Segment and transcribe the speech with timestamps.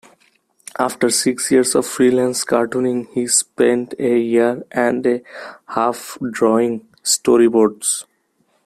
[0.79, 8.05] After six years of freelance cartooning, he spent a year-and-a-half drawing storyboards.